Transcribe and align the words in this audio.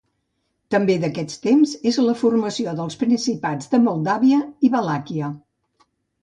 També 0.75 0.93
d'aquest 1.01 1.35
temps 1.43 1.73
és 1.91 1.99
la 2.05 2.15
formació 2.21 2.73
dels 2.79 2.97
principats 3.03 3.71
de 3.75 3.81
Moldàvia 3.89 4.41
i 4.69 4.73
Valàquia. 4.79 5.31